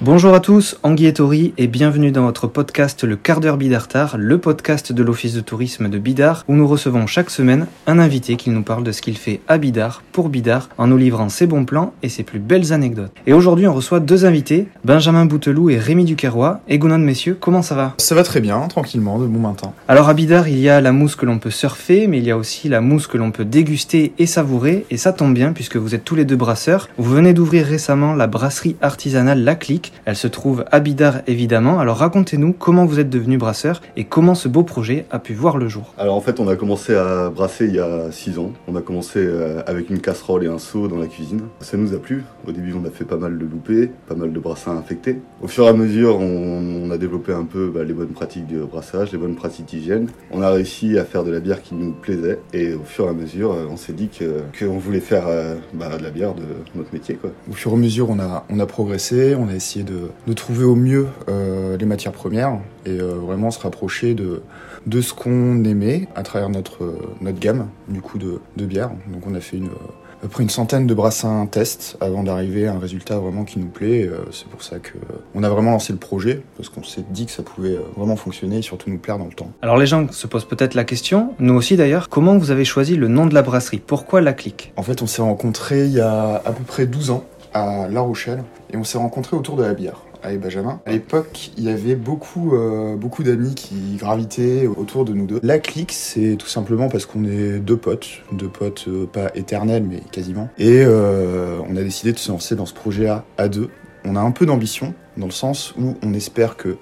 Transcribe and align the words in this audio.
Bonjour 0.00 0.32
à 0.32 0.38
tous, 0.38 0.78
Anguille 0.84 1.06
et 1.08 1.12
Tori 1.12 1.54
et 1.58 1.66
bienvenue 1.66 2.12
dans 2.12 2.22
votre 2.22 2.46
podcast 2.46 3.02
Le 3.02 3.16
quart 3.16 3.40
d'heure 3.40 3.56
Bidartar, 3.56 4.16
le 4.16 4.38
podcast 4.38 4.92
de 4.92 5.02
l'Office 5.02 5.34
de 5.34 5.40
tourisme 5.40 5.88
de 5.88 5.98
Bidar 5.98 6.44
où 6.46 6.54
nous 6.54 6.68
recevons 6.68 7.08
chaque 7.08 7.30
semaine 7.30 7.66
un 7.88 7.98
invité 7.98 8.36
qui 8.36 8.50
nous 8.50 8.62
parle 8.62 8.84
de 8.84 8.92
ce 8.92 9.02
qu'il 9.02 9.18
fait 9.18 9.40
à 9.48 9.58
Bidar 9.58 10.04
pour 10.12 10.28
Bidar 10.28 10.68
en 10.78 10.86
nous 10.86 10.96
livrant 10.96 11.28
ses 11.28 11.48
bons 11.48 11.64
plans 11.64 11.94
et 12.04 12.08
ses 12.08 12.22
plus 12.22 12.38
belles 12.38 12.72
anecdotes. 12.72 13.10
Et 13.26 13.32
aujourd'hui 13.32 13.66
on 13.66 13.74
reçoit 13.74 13.98
deux 13.98 14.24
invités, 14.24 14.68
Benjamin 14.84 15.24
Bouteloup 15.24 15.68
et 15.68 15.78
Rémi 15.78 16.04
Duquerrois. 16.04 16.60
Et 16.68 16.78
Gounon 16.78 16.98
messieurs, 16.98 17.36
comment 17.38 17.62
ça 17.62 17.74
va? 17.74 17.94
Ça 17.98 18.14
va 18.14 18.22
très 18.22 18.40
bien, 18.40 18.60
tranquillement, 18.68 19.18
de 19.18 19.26
bon 19.26 19.40
matin. 19.40 19.72
Alors 19.88 20.08
à 20.08 20.14
Bidar 20.14 20.46
il 20.46 20.60
y 20.60 20.68
a 20.68 20.80
la 20.80 20.92
mousse 20.92 21.16
que 21.16 21.26
l'on 21.26 21.40
peut 21.40 21.50
surfer 21.50 22.06
mais 22.06 22.18
il 22.18 22.24
y 22.24 22.30
a 22.30 22.36
aussi 22.36 22.68
la 22.68 22.80
mousse 22.80 23.08
que 23.08 23.18
l'on 23.18 23.32
peut 23.32 23.44
déguster 23.44 24.12
et 24.20 24.26
savourer 24.26 24.86
et 24.90 24.96
ça 24.96 25.12
tombe 25.12 25.34
bien 25.34 25.52
puisque 25.52 25.76
vous 25.76 25.96
êtes 25.96 26.04
tous 26.04 26.14
les 26.14 26.24
deux 26.24 26.36
brasseurs. 26.36 26.88
Vous 26.98 27.10
venez 27.10 27.32
d'ouvrir 27.32 27.66
récemment 27.66 28.14
la 28.14 28.28
brasserie 28.28 28.76
artisanale 28.80 29.42
La 29.42 29.56
Clique 29.56 29.87
elle 30.04 30.16
se 30.16 30.28
trouve 30.28 30.64
à 30.70 30.80
Bidar 30.80 31.20
évidemment. 31.26 31.78
Alors 31.78 31.98
racontez-nous 31.98 32.52
comment 32.52 32.86
vous 32.86 32.98
êtes 33.00 33.10
devenu 33.10 33.38
brasseur 33.38 33.80
et 33.96 34.04
comment 34.04 34.34
ce 34.34 34.48
beau 34.48 34.62
projet 34.62 35.06
a 35.10 35.18
pu 35.18 35.34
voir 35.34 35.58
le 35.58 35.68
jour. 35.68 35.94
Alors 35.98 36.16
en 36.16 36.20
fait 36.20 36.40
on 36.40 36.48
a 36.48 36.56
commencé 36.56 36.94
à 36.94 37.30
brasser 37.30 37.66
il 37.66 37.74
y 37.74 37.80
a 37.80 38.10
6 38.10 38.38
ans. 38.38 38.52
On 38.66 38.76
a 38.76 38.82
commencé 38.82 39.18
euh, 39.18 39.62
avec 39.66 39.90
une 39.90 40.00
casserole 40.00 40.44
et 40.44 40.48
un 40.48 40.58
seau 40.58 40.88
dans 40.88 40.98
la 40.98 41.06
cuisine. 41.06 41.42
Ça 41.60 41.76
nous 41.76 41.94
a 41.94 41.98
plu. 41.98 42.24
Au 42.46 42.52
début 42.52 42.74
on 42.74 42.86
a 42.86 42.90
fait 42.90 43.04
pas 43.04 43.16
mal 43.16 43.38
de 43.38 43.44
loupés, 43.44 43.90
pas 44.06 44.14
mal 44.14 44.32
de 44.32 44.40
brassins 44.40 44.76
infectés. 44.76 45.20
Au 45.42 45.48
fur 45.48 45.64
et 45.64 45.68
à 45.68 45.72
mesure 45.72 46.18
on, 46.18 46.90
a 46.90 46.96
développé 46.96 47.32
un 47.32 47.44
peu 47.44 47.70
bah, 47.72 47.84
les 47.84 47.92
bonnes 47.92 48.08
pratiques 48.08 48.46
de 48.46 48.64
brassage, 48.64 49.12
les 49.12 49.18
bonnes 49.18 49.34
pratiques 49.34 49.66
d'hygiène. 49.66 50.08
On 50.30 50.40
a 50.40 50.50
réussi 50.50 50.98
à 50.98 51.04
faire 51.04 51.22
de 51.22 51.30
la 51.30 51.40
bière 51.40 51.62
qui 51.62 51.74
nous 51.74 51.92
plaisait 51.92 52.40
et 52.54 52.72
au 52.74 52.84
fur 52.84 53.04
et 53.04 53.08
à 53.08 53.12
mesure 53.12 53.52
euh, 53.52 53.66
on 53.70 53.76
s'est 53.76 53.92
dit 53.92 54.08
qu'on 54.08 54.78
voulait 54.78 55.00
faire 55.00 55.24
euh, 55.28 55.56
bah, 55.74 55.96
de 55.98 56.02
la 56.02 56.10
bière 56.10 56.34
de 56.34 56.44
notre 56.74 56.92
métier. 56.92 57.16
Quoi. 57.16 57.30
Au 57.50 57.52
fur 57.52 57.72
et 57.72 57.74
à 57.74 57.78
mesure 57.78 58.08
on 58.10 58.18
a, 58.18 58.46
on 58.48 58.58
a 58.58 58.66
progressé, 58.66 59.34
on 59.34 59.48
a 59.48 59.54
essayé 59.54 59.77
de, 59.82 60.10
trouver 60.34 60.64
au 60.64 60.74
mieux 60.74 61.06
euh, 61.28 61.76
les 61.76 61.86
matières 61.86 62.12
premières 62.12 62.58
et 62.86 62.98
euh, 62.98 63.14
vraiment 63.14 63.50
se 63.50 63.58
rapprocher 63.58 64.14
de, 64.14 64.42
de 64.86 65.00
ce 65.00 65.12
qu'on 65.12 65.64
aimait 65.64 66.08
à 66.14 66.22
travers 66.22 66.48
notre, 66.48 66.94
notre 67.20 67.38
gamme 67.38 67.68
du 67.88 68.00
coup 68.00 68.18
de, 68.18 68.40
de 68.56 68.66
bière. 68.66 68.90
Donc 69.08 69.26
on 69.26 69.34
a 69.34 69.40
fait 69.40 69.56
une, 69.56 69.70
à 70.18 70.22
peu 70.22 70.28
près 70.28 70.42
une 70.42 70.50
centaine 70.50 70.86
de 70.86 70.94
brassins 70.94 71.46
test 71.46 71.96
avant 72.00 72.24
d'arriver 72.24 72.66
à 72.66 72.74
un 72.74 72.78
résultat 72.78 73.18
vraiment 73.18 73.44
qui 73.44 73.60
nous 73.60 73.68
plaît. 73.68 74.04
Euh, 74.04 74.18
c'est 74.32 74.48
pour 74.48 74.62
ça 74.62 74.80
que 74.80 74.98
on 75.34 75.44
a 75.44 75.48
vraiment 75.48 75.70
lancé 75.70 75.92
le 75.92 75.98
projet 75.98 76.42
parce 76.56 76.68
qu'on 76.68 76.82
s'est 76.82 77.04
dit 77.10 77.26
que 77.26 77.32
ça 77.32 77.44
pouvait 77.44 77.78
vraiment 77.96 78.16
fonctionner 78.16 78.58
et 78.58 78.62
surtout 78.62 78.90
nous 78.90 78.98
plaire 78.98 79.18
dans 79.18 79.26
le 79.26 79.32
temps. 79.32 79.52
Alors 79.62 79.76
les 79.76 79.86
gens 79.86 80.10
se 80.10 80.26
posent 80.26 80.46
peut-être 80.46 80.74
la 80.74 80.84
question, 80.84 81.34
nous 81.38 81.54
aussi 81.54 81.76
d'ailleurs, 81.76 82.08
comment 82.08 82.36
vous 82.36 82.50
avez 82.50 82.64
choisi 82.64 82.96
le 82.96 83.06
nom 83.06 83.26
de 83.26 83.34
la 83.34 83.42
brasserie? 83.42 83.80
Pourquoi 83.84 84.20
la 84.20 84.32
clique? 84.32 84.72
En 84.76 84.82
fait, 84.82 85.02
on 85.02 85.06
s'est 85.06 85.22
rencontrés 85.22 85.84
il 85.84 85.92
y 85.92 86.00
a 86.00 86.42
à 86.44 86.52
peu 86.52 86.64
près 86.64 86.86
12 86.86 87.10
ans 87.10 87.24
à 87.58 87.88
La 87.88 88.00
Rochelle 88.00 88.42
et 88.72 88.76
on 88.76 88.84
s'est 88.84 88.98
rencontrés 88.98 89.36
autour 89.36 89.56
de 89.56 89.62
la 89.62 89.74
bière 89.74 90.02
avec 90.22 90.40
Benjamin. 90.40 90.80
À 90.86 90.92
l'époque, 90.92 91.50
il 91.56 91.64
y 91.64 91.70
avait 91.70 91.94
beaucoup, 91.94 92.54
euh, 92.54 92.96
beaucoup 92.96 93.22
d'amis 93.22 93.54
qui 93.54 93.96
gravitaient 93.96 94.66
autour 94.66 95.04
de 95.04 95.12
nous 95.12 95.26
deux. 95.26 95.40
La 95.42 95.58
clique, 95.58 95.92
c'est 95.92 96.36
tout 96.36 96.48
simplement 96.48 96.88
parce 96.88 97.06
qu'on 97.06 97.24
est 97.24 97.58
deux 97.58 97.76
potes, 97.76 98.22
deux 98.32 98.48
potes 98.48 98.86
euh, 98.88 99.06
pas 99.06 99.30
éternels 99.34 99.84
mais 99.88 100.00
quasiment. 100.10 100.48
Et 100.58 100.82
euh, 100.84 101.58
on 101.68 101.76
a 101.76 101.82
décidé 101.82 102.12
de 102.12 102.18
se 102.18 102.30
lancer 102.30 102.56
dans 102.56 102.66
ce 102.66 102.74
projet 102.74 103.08
à, 103.08 103.24
à 103.36 103.48
deux. 103.48 103.70
On 104.04 104.16
a 104.16 104.20
un 104.20 104.30
peu 104.30 104.46
d'ambition 104.46 104.94
dans 105.16 105.26
le 105.26 105.32
sens 105.32 105.74
où 105.78 105.94
on 106.02 106.14
espère 106.14 106.56
que 106.56 106.76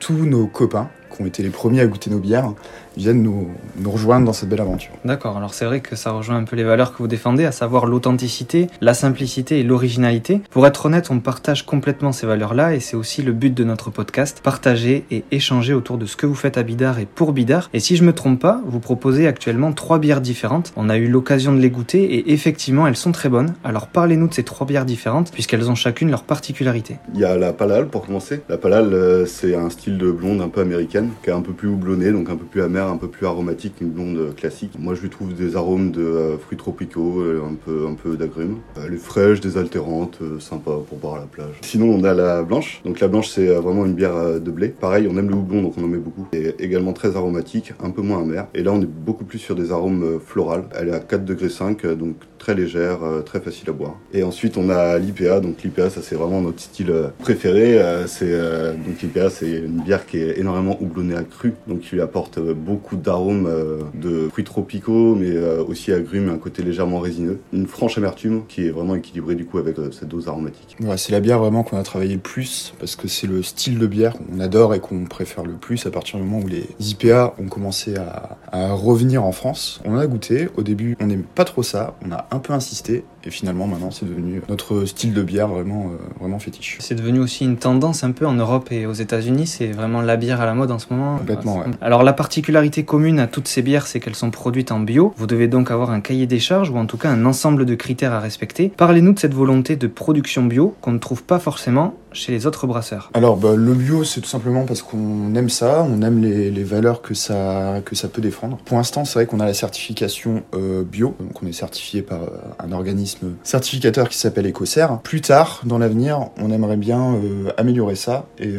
tous 0.00 0.26
nos 0.26 0.46
copains 0.46 0.90
qui 1.14 1.22
ont 1.22 1.26
été 1.26 1.42
les 1.42 1.50
premiers 1.50 1.80
à 1.80 1.86
goûter 1.86 2.10
nos 2.10 2.18
bières 2.18 2.54
viennent 2.96 3.22
nous, 3.22 3.48
nous 3.76 3.90
rejoindre 3.90 4.26
dans 4.26 4.32
cette 4.32 4.48
belle 4.48 4.60
aventure. 4.60 4.92
D'accord, 5.04 5.36
alors 5.36 5.54
c'est 5.54 5.64
vrai 5.64 5.80
que 5.80 5.96
ça 5.96 6.10
rejoint 6.10 6.36
un 6.36 6.44
peu 6.44 6.56
les 6.56 6.64
valeurs 6.64 6.92
que 6.92 6.98
vous 6.98 7.08
défendez, 7.08 7.44
à 7.44 7.52
savoir 7.52 7.86
l'authenticité, 7.86 8.68
la 8.80 8.94
simplicité 8.94 9.60
et 9.60 9.62
l'originalité. 9.62 10.42
Pour 10.50 10.66
être 10.66 10.86
honnête, 10.86 11.10
on 11.10 11.20
partage 11.20 11.64
complètement 11.64 12.12
ces 12.12 12.26
valeurs-là 12.26 12.74
et 12.74 12.80
c'est 12.80 12.96
aussi 12.96 13.22
le 13.22 13.32
but 13.32 13.54
de 13.54 13.64
notre 13.64 13.90
podcast, 13.90 14.40
partager 14.42 15.04
et 15.10 15.24
échanger 15.30 15.74
autour 15.74 15.98
de 15.98 16.06
ce 16.06 16.16
que 16.16 16.26
vous 16.26 16.34
faites 16.34 16.58
à 16.58 16.62
Bidar 16.62 16.98
et 16.98 17.06
pour 17.06 17.32
Bidar. 17.32 17.70
Et 17.72 17.80
si 17.80 17.96
je 17.96 18.04
me 18.04 18.12
trompe 18.12 18.40
pas, 18.40 18.60
vous 18.66 18.80
proposez 18.80 19.26
actuellement 19.26 19.72
trois 19.72 19.98
bières 19.98 20.20
différentes. 20.20 20.72
On 20.76 20.88
a 20.88 20.96
eu 20.96 21.08
l'occasion 21.08 21.52
de 21.52 21.60
les 21.60 21.70
goûter 21.70 22.02
et 22.02 22.32
effectivement 22.32 22.86
elles 22.86 22.96
sont 22.96 23.12
très 23.12 23.28
bonnes. 23.28 23.54
Alors 23.64 23.86
parlez-nous 23.86 24.28
de 24.28 24.34
ces 24.34 24.44
trois 24.44 24.66
bières 24.66 24.84
différentes 24.84 25.32
puisqu'elles 25.32 25.70
ont 25.70 25.74
chacune 25.74 26.10
leur 26.10 26.24
particularité. 26.24 26.96
Il 27.14 27.20
y 27.20 27.24
a 27.24 27.36
la 27.36 27.52
Palal 27.52 27.88
pour 27.88 28.06
commencer. 28.06 28.42
La 28.48 28.58
Palal, 28.58 28.92
euh, 28.92 29.26
c'est 29.26 29.54
un 29.54 29.70
style 29.70 29.98
de 29.98 30.10
blonde 30.10 30.40
un 30.40 30.48
peu 30.48 30.60
américaine 30.60 31.01
qui 31.22 31.30
est 31.30 31.32
un 31.32 31.42
peu 31.42 31.52
plus 31.52 31.68
houblonnée, 31.68 32.12
donc 32.12 32.30
un 32.30 32.36
peu 32.36 32.44
plus 32.44 32.62
amer 32.62 32.88
un 32.88 32.96
peu 32.96 33.08
plus 33.08 33.26
aromatique 33.26 33.76
qu'une 33.76 33.90
blonde 33.90 34.34
classique. 34.36 34.72
Moi, 34.78 34.94
je 34.94 35.02
lui 35.02 35.10
trouve 35.10 35.34
des 35.34 35.56
arômes 35.56 35.90
de 35.90 36.02
euh, 36.02 36.38
fruits 36.38 36.58
tropicaux, 36.58 37.20
euh, 37.20 37.42
un 37.48 37.54
peu, 37.54 37.86
un 37.88 37.94
peu 37.94 38.16
d'agrumes. 38.16 38.58
Elle 38.76 38.94
est 38.94 38.96
fraîche, 38.96 39.40
désaltérante, 39.40 40.18
euh, 40.22 40.40
sympa 40.40 40.72
pour 40.88 40.98
boire 40.98 41.14
à 41.16 41.18
la 41.20 41.26
plage. 41.26 41.54
Sinon, 41.62 41.90
on 41.90 42.04
a 42.04 42.14
la 42.14 42.42
blanche. 42.42 42.80
Donc 42.84 43.00
la 43.00 43.08
blanche, 43.08 43.28
c'est 43.28 43.46
vraiment 43.46 43.86
une 43.86 43.94
bière 43.94 44.40
de 44.40 44.50
blé. 44.50 44.68
Pareil, 44.68 45.08
on 45.10 45.16
aime 45.16 45.28
le 45.28 45.34
houblon, 45.34 45.62
donc 45.62 45.74
on 45.76 45.84
en 45.84 45.88
met 45.88 45.98
beaucoup. 45.98 46.26
Et 46.32 46.54
également 46.58 46.92
très 46.92 47.16
aromatique, 47.16 47.72
un 47.82 47.90
peu 47.90 48.02
moins 48.02 48.22
amer. 48.22 48.46
Et 48.54 48.62
là, 48.62 48.72
on 48.72 48.80
est 48.80 48.86
beaucoup 48.86 49.24
plus 49.24 49.38
sur 49.38 49.54
des 49.54 49.72
arômes 49.72 50.20
florales. 50.24 50.64
Elle 50.78 50.88
est 50.88 50.94
à 50.94 51.00
4 51.00 51.24
degrés 51.24 51.48
5, 51.48 51.86
donc 51.86 52.16
très 52.38 52.54
légère, 52.54 52.98
très 53.24 53.40
facile 53.40 53.70
à 53.70 53.72
boire. 53.72 53.96
Et 54.12 54.22
ensuite, 54.22 54.56
on 54.56 54.68
a 54.70 54.98
l'IPA. 54.98 55.40
Donc 55.40 55.62
l'IPA, 55.62 55.90
ça 55.90 56.00
c'est 56.02 56.16
vraiment 56.16 56.40
notre 56.40 56.60
style 56.60 56.92
préféré. 57.18 57.80
C'est 58.06 58.32
donc 58.32 59.00
l'IPA, 59.02 59.30
c'est 59.30 59.50
une 59.50 59.82
bière 59.82 60.06
qui 60.06 60.18
est 60.18 60.38
énormément 60.38 60.76
houblonnée 60.92 61.16
à 61.16 61.24
cru, 61.24 61.54
donc 61.66 61.80
qui 61.80 61.94
lui 61.94 62.02
apporte 62.02 62.38
beaucoup 62.38 62.96
d'arômes 62.96 63.12
arôme 63.12 63.46
euh, 63.46 63.82
de 63.94 64.28
fruits 64.30 64.44
tropicaux, 64.44 65.14
mais 65.14 65.30
euh, 65.30 65.62
aussi 65.64 65.92
agrumes 65.92 66.28
et 66.28 66.32
un 66.32 66.38
côté 66.38 66.62
légèrement 66.62 66.98
résineux. 66.98 67.40
Une 67.52 67.66
franche 67.66 67.98
amertume 67.98 68.42
qui 68.48 68.66
est 68.66 68.70
vraiment 68.70 68.94
équilibrée 68.94 69.34
du 69.34 69.44
coup 69.44 69.58
avec 69.58 69.78
euh, 69.78 69.92
cette 69.92 70.08
dose 70.08 70.28
aromatique. 70.28 70.76
Ouais, 70.80 70.96
c'est 70.96 71.12
la 71.12 71.20
bière 71.20 71.38
vraiment 71.38 71.62
qu'on 71.62 71.76
a 71.76 71.82
travaillé 71.82 72.14
le 72.14 72.20
plus 72.20 72.74
parce 72.80 72.96
que 72.96 73.06
c'est 73.06 73.26
le 73.26 73.42
style 73.42 73.78
de 73.78 73.86
bière 73.86 74.14
qu'on 74.14 74.40
adore 74.40 74.74
et 74.74 74.80
qu'on 74.80 75.04
préfère 75.04 75.44
le 75.44 75.52
plus 75.52 75.86
à 75.86 75.90
partir 75.90 76.18
du 76.18 76.24
moment 76.24 76.44
où 76.44 76.48
les 76.48 76.66
IPA 76.80 77.34
ont 77.38 77.48
commencé 77.48 77.96
à, 77.96 78.38
à 78.50 78.72
revenir 78.72 79.24
en 79.24 79.32
France. 79.32 79.80
On 79.84 79.96
a 79.96 80.06
goûté. 80.06 80.48
Au 80.56 80.62
début, 80.62 80.96
on 81.00 81.06
n'aime 81.06 81.22
pas 81.22 81.44
trop 81.44 81.62
ça. 81.62 81.96
On 82.04 82.10
a 82.10 82.26
un 82.30 82.38
peu 82.38 82.52
insisté 82.52 83.04
et 83.24 83.30
finalement, 83.30 83.66
maintenant, 83.66 83.90
c'est 83.90 84.06
devenu 84.06 84.42
notre 84.48 84.84
style 84.84 85.14
de 85.14 85.22
bière 85.22 85.48
vraiment, 85.48 85.92
vraiment 86.18 86.40
fétiche. 86.40 86.78
C'est 86.80 86.96
devenu 86.96 87.20
aussi 87.20 87.44
une 87.44 87.56
tendance 87.56 88.02
un 88.02 88.10
peu 88.10 88.26
en 88.26 88.32
Europe 88.32 88.72
et 88.72 88.86
aux 88.86 88.92
États-Unis. 88.92 89.46
C'est 89.46 89.68
vraiment 89.68 90.00
la 90.00 90.16
bière 90.16 90.40
à 90.40 90.46
la 90.46 90.54
mode 90.54 90.72
en 90.72 90.80
ce 90.82 90.92
moment. 90.92 91.18
Complètement, 91.18 91.58
ouais. 91.58 91.66
Alors, 91.80 92.02
la 92.02 92.12
particularité 92.12 92.84
commune 92.84 93.18
à 93.18 93.26
toutes 93.26 93.48
ces 93.48 93.62
bières, 93.62 93.86
c'est 93.86 94.00
qu'elles 94.00 94.14
sont 94.14 94.30
produites 94.30 94.72
en 94.72 94.80
bio. 94.80 95.14
Vous 95.16 95.26
devez 95.26 95.48
donc 95.48 95.70
avoir 95.70 95.90
un 95.90 96.00
cahier 96.00 96.26
des 96.26 96.38
charges 96.38 96.70
ou 96.70 96.76
en 96.76 96.86
tout 96.86 96.98
cas 96.98 97.10
un 97.10 97.24
ensemble 97.24 97.64
de 97.64 97.74
critères 97.74 98.12
à 98.12 98.20
respecter. 98.20 98.72
Parlez-nous 98.76 99.12
de 99.12 99.18
cette 99.18 99.34
volonté 99.34 99.76
de 99.76 99.86
production 99.86 100.44
bio 100.44 100.76
qu'on 100.80 100.92
ne 100.92 100.98
trouve 100.98 101.22
pas 101.22 101.38
forcément 101.38 101.94
chez 102.12 102.32
les 102.32 102.46
autres 102.46 102.66
brasseurs 102.66 103.10
Alors 103.14 103.36
bah, 103.36 103.54
le 103.56 103.74
bio 103.74 104.04
c'est 104.04 104.20
tout 104.20 104.28
simplement 104.28 104.64
parce 104.64 104.82
qu'on 104.82 105.34
aime 105.34 105.48
ça, 105.48 105.86
on 105.88 106.02
aime 106.02 106.22
les, 106.22 106.64
valeurs 106.64 107.02
que 107.02 107.14
ça, 107.14 107.80
que 107.84 107.96
ça 107.96 108.08
peut 108.08 108.22
défendre. 108.22 108.58
Pour 108.64 108.76
l'instant 108.76 109.04
c'est 109.04 109.14
vrai 109.14 109.26
qu'on 109.26 109.40
a 109.40 109.46
la 109.46 109.54
certification 109.54 110.42
euh, 110.54 110.84
bio, 110.84 111.14
donc 111.20 111.42
on 111.42 111.46
est 111.46 111.52
certifié 111.52 112.02
par 112.02 112.22
euh, 112.22 112.28
un 112.58 112.72
organisme 112.72 113.34
certificateur 113.42 114.08
qui 114.08 114.18
s'appelle 114.18 114.46
Ecocer. 114.46 114.86
Plus 115.02 115.20
tard 115.20 115.62
dans 115.64 115.78
l'avenir 115.78 116.30
on 116.38 116.50
aimerait 116.50 116.76
bien 116.76 117.14
euh, 117.14 117.50
améliorer 117.56 117.96
ça 117.96 118.26
et, 118.38 118.52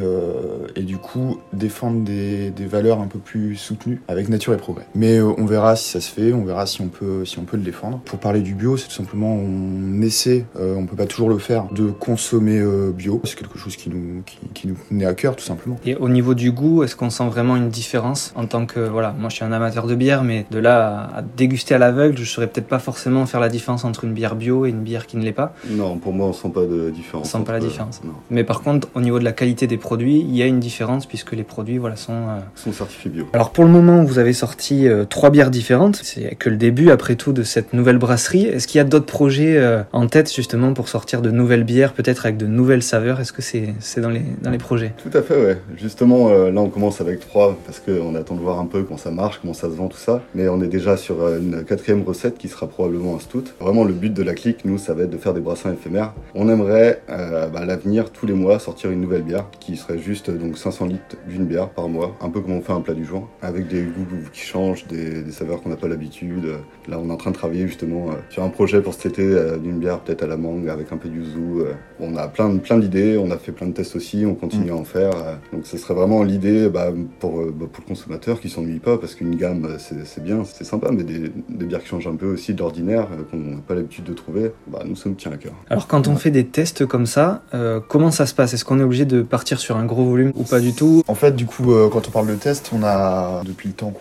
du 0.83 0.97
coup 0.97 1.39
défendre 1.53 2.03
des, 2.03 2.51
des, 2.51 2.65
valeurs 2.65 2.99
un 2.99 3.07
peu 3.07 3.19
plus 3.19 3.55
soutenues 3.55 4.01
avec 4.07 4.27
nature 4.27 4.53
et 4.53 4.57
progrès. 4.57 4.85
Mais 4.95 5.21
on 5.21 5.45
verra 5.45 5.75
si 5.75 5.89
ça 5.89 6.01
se 6.01 6.09
fait, 6.09 6.33
on 6.33 6.43
verra 6.43 6.65
si 6.65 6.81
on 6.81 6.87
peut, 6.87 7.23
si 7.25 7.39
on 7.39 7.43
peut 7.43 7.57
le 7.57 7.63
défendre. 7.63 7.99
Pour 8.03 8.19
parler 8.19 8.41
du 8.41 8.53
bio 8.53 8.75
c'est 8.75 8.87
tout 8.87 8.93
simplement 8.93 9.33
on 9.33 10.01
essaie, 10.01 10.45
on 10.59 10.85
peut 10.85 10.95
pas 10.95 11.05
toujours 11.05 11.29
le 11.29 11.37
faire, 11.37 11.67
de 11.71 11.89
consommer 11.89 12.61
bio 12.91 13.21
quelque 13.47 13.59
chose 13.59 13.75
qui 13.75 13.89
nous, 13.89 14.23
qui, 14.25 14.37
qui 14.53 14.67
nous 14.67 14.75
tenait 14.89 15.05
à 15.05 15.13
cœur 15.13 15.35
tout 15.35 15.43
simplement. 15.43 15.77
Et 15.85 15.95
au 15.95 16.09
niveau 16.09 16.33
du 16.33 16.51
goût, 16.51 16.83
est-ce 16.83 16.95
qu'on 16.95 17.09
sent 17.09 17.27
vraiment 17.27 17.55
une 17.55 17.69
différence 17.69 18.33
en 18.35 18.45
tant 18.45 18.65
que, 18.65 18.79
voilà, 18.79 19.13
moi 19.17 19.29
je 19.29 19.35
suis 19.35 19.45
un 19.45 19.51
amateur 19.51 19.87
de 19.87 19.95
bière, 19.95 20.23
mais 20.23 20.45
de 20.51 20.59
là 20.59 21.09
à, 21.15 21.21
déguster 21.21 21.75
à 21.75 21.77
l'aveugle, 21.77 22.17
je 22.17 22.25
saurais 22.25 22.47
peut-être 22.47 22.67
pas 22.67 22.79
forcément 22.79 23.25
faire 23.25 23.39
la 23.39 23.49
différence 23.49 23.85
entre 23.85 24.03
une 24.03 24.13
bière 24.13 24.35
bio 24.35 24.65
et 24.65 24.69
une 24.69 24.81
bière 24.81 25.07
qui 25.07 25.17
ne 25.17 25.23
l'est 25.23 25.31
pas. 25.31 25.53
Non, 25.69 25.97
pour 25.97 26.13
moi 26.13 26.27
on 26.27 26.33
sent 26.33 26.49
pas 26.53 26.65
de 26.65 26.89
différence. 26.89 27.27
On 27.33 27.39
sent 27.39 27.43
pas 27.45 27.53
la 27.53 27.59
différence. 27.59 28.01
Mais 28.29 28.43
par 28.43 28.61
contre, 28.61 28.87
au 28.95 29.01
niveau 29.01 29.19
de 29.19 29.23
la 29.23 29.33
qualité 29.33 29.67
des 29.67 29.77
produits, 29.77 30.19
il 30.19 30.35
y 30.35 30.41
a 30.41 30.45
une 30.45 30.59
différence 30.59 31.05
puisque 31.05 31.33
les 31.33 31.43
produits, 31.43 31.77
voilà, 31.77 31.95
sont... 31.95 32.13
Euh... 32.13 32.39
Sont 32.55 32.71
certifiés 32.71 33.11
bio. 33.11 33.27
Alors 33.33 33.51
pour 33.51 33.63
le 33.63 33.69
moment, 33.69 34.03
vous 34.03 34.19
avez 34.19 34.33
sorti 34.33 34.87
euh, 34.87 35.05
trois 35.05 35.29
bières 35.29 35.51
différentes. 35.51 35.99
C'est 36.03 36.35
que 36.35 36.49
le 36.49 36.57
début, 36.57 36.89
après 36.91 37.15
tout, 37.15 37.33
de 37.33 37.43
cette 37.43 37.73
nouvelle 37.73 37.97
brasserie. 37.97 38.45
Est-ce 38.45 38.67
qu'il 38.67 38.77
y 38.77 38.81
a 38.81 38.85
d'autres 38.85 39.05
projets 39.05 39.57
euh, 39.57 39.83
en 39.91 40.07
tête 40.07 40.33
justement 40.33 40.73
pour 40.73 40.87
sortir 40.87 41.21
de 41.21 41.31
nouvelles 41.31 41.63
bières, 41.63 41.93
peut-être 41.93 42.25
avec 42.25 42.37
de 42.37 42.47
nouvelles 42.47 42.83
saveurs? 42.83 43.19
Est-ce 43.19 43.32
que 43.33 43.41
c'est 43.41 43.99
dans 43.99 44.09
les, 44.09 44.57
projets 44.57 44.93
Tout 45.01 45.15
à 45.17 45.21
fait, 45.21 45.35
ouais. 45.35 45.57
Justement, 45.75 46.29
euh, 46.29 46.51
là, 46.51 46.61
on 46.61 46.69
commence 46.69 47.01
avec 47.01 47.19
trois 47.19 47.57
parce 47.65 47.79
qu'on 47.79 48.15
attend 48.15 48.35
de 48.35 48.41
voir 48.41 48.59
un 48.59 48.65
peu 48.65 48.83
comment 48.83 48.97
ça 48.97 49.11
marche, 49.11 49.39
comment 49.41 49.53
ça 49.53 49.69
se 49.69 49.73
vend, 49.75 49.87
tout 49.87 49.97
ça. 49.97 50.21
Mais 50.35 50.47
on 50.47 50.61
est 50.61 50.67
déjà 50.67 50.95
sur 50.95 51.21
euh, 51.21 51.39
une 51.39 51.63
quatrième 51.63 52.03
recette 52.03 52.37
qui 52.37 52.47
sera 52.47 52.67
probablement 52.67 53.15
un 53.15 53.19
stout. 53.19 53.55
Vraiment, 53.59 53.83
le 53.83 53.93
but 53.93 54.13
de 54.13 54.23
la 54.23 54.35
clique, 54.35 54.63
nous, 54.65 54.77
ça 54.77 54.93
va 54.93 55.03
être 55.03 55.09
de 55.09 55.17
faire 55.17 55.33
des 55.33 55.41
brassins 55.41 55.73
éphémères. 55.73 56.13
On 56.35 56.47
aimerait, 56.49 57.01
euh, 57.09 57.47
bah, 57.47 57.61
à 57.61 57.65
l'avenir, 57.65 58.11
tous 58.11 58.27
les 58.27 58.33
mois, 58.33 58.59
sortir 58.59 58.91
une 58.91 59.01
nouvelle 59.01 59.23
bière 59.23 59.45
qui 59.59 59.75
serait 59.75 59.97
juste 59.97 60.29
donc 60.29 60.57
500 60.57 60.85
litres 60.85 61.17
d'une 61.27 61.45
bière 61.45 61.69
par 61.69 61.89
mois, 61.89 62.15
un 62.21 62.29
peu 62.29 62.39
comme 62.39 62.53
on 62.53 62.61
fait 62.61 62.73
un 62.73 62.81
plat 62.81 62.93
du 62.93 63.05
jour, 63.05 63.27
avec 63.41 63.67
des 63.67 63.81
goûts 63.81 64.05
qui 64.31 64.41
changent, 64.41 64.85
des, 64.87 65.23
des 65.23 65.31
saveurs 65.31 65.61
qu'on 65.61 65.69
n'a 65.69 65.75
pas 65.75 65.87
l'habitude. 65.87 66.45
Là, 66.87 66.99
on 66.99 67.09
est 67.09 67.13
en 67.13 67.17
train 67.17 67.31
de 67.31 67.35
travailler 67.35 67.67
justement 67.67 68.09
sur 68.29 68.43
un 68.43 68.49
projet 68.49 68.81
pour 68.81 68.93
cet 68.93 69.07
été 69.07 69.23
d'une 69.61 69.79
bière 69.79 69.99
peut-être 69.99 70.23
à 70.23 70.27
la 70.27 70.37
mangue 70.37 70.69
avec 70.69 70.91
un 70.91 70.97
peu 70.97 71.09
de 71.09 71.15
yuzu. 71.15 71.63
on 71.99 72.15
a 72.15 72.27
plein, 72.27 72.57
plein 72.57 72.77
d'idées 72.77 73.17
on 73.23 73.31
a 73.31 73.37
fait 73.37 73.51
plein 73.51 73.67
de 73.67 73.73
tests 73.73 73.95
aussi, 73.95 74.25
on 74.25 74.35
continue 74.35 74.71
à 74.71 74.75
en 74.75 74.83
faire. 74.83 75.11
Donc 75.51 75.65
ce 75.65 75.77
serait 75.77 75.93
vraiment 75.93 76.23
l'idée 76.23 76.69
bah, 76.69 76.87
pour, 77.19 77.39
euh, 77.39 77.53
bah, 77.55 77.65
pour 77.71 77.83
le 77.83 77.87
consommateur 77.87 78.39
qui 78.39 78.49
s'ennuie 78.49 78.79
pas, 78.79 78.97
parce 78.97 79.15
qu'une 79.15 79.35
gamme 79.35 79.65
euh, 79.65 79.77
c'est 79.79 80.23
bien, 80.23 80.43
c'est 80.45 80.63
sympa, 80.63 80.89
mais 80.91 81.03
des, 81.03 81.31
des 81.49 81.65
bières 81.65 81.81
qui 81.81 81.87
changent 81.87 82.07
un 82.07 82.15
peu 82.15 82.27
aussi 82.27 82.53
de 82.53 82.59
l'ordinaire, 82.59 83.07
euh, 83.11 83.23
qu'on 83.29 83.37
n'a 83.37 83.61
pas 83.61 83.75
l'habitude 83.75 84.03
de 84.03 84.13
trouver, 84.13 84.51
bah, 84.67 84.83
nous 84.85 84.95
ça 84.95 85.09
nous 85.09 85.15
tient 85.15 85.31
à 85.31 85.37
cœur. 85.37 85.53
Alors 85.69 85.87
quand 85.87 86.07
on 86.07 86.15
fait 86.15 86.31
des 86.31 86.45
tests 86.45 86.85
comme 86.85 87.05
ça, 87.05 87.43
euh, 87.53 87.79
comment 87.87 88.11
ça 88.11 88.25
se 88.25 88.33
passe? 88.33 88.53
Est-ce 88.53 88.65
qu'on 88.65 88.79
est 88.79 88.83
obligé 88.83 89.05
de 89.05 89.21
partir 89.21 89.59
sur 89.59 89.77
un 89.77 89.85
gros 89.85 90.05
volume 90.05 90.31
ou 90.35 90.43
pas 90.43 90.59
du 90.59 90.73
tout? 90.73 91.03
En 91.07 91.15
fait, 91.15 91.35
du 91.35 91.45
coup, 91.45 91.71
euh, 91.71 91.89
quand 91.89 92.07
on 92.07 92.11
parle 92.11 92.27
de 92.27 92.35
test, 92.35 92.71
on 92.73 92.83
a, 92.83 93.41
depuis 93.45 93.69
le 93.69 93.75
temps 93.75 93.93